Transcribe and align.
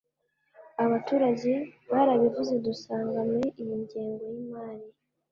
abaturage 0.83 1.53
barabivuze 1.91 2.53
dusanga 2.65 3.19
muri 3.29 3.47
iyi 3.61 3.73
ngengo 3.83 4.23
y’imari 4.35 4.87